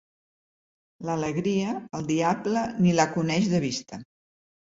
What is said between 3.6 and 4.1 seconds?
vista.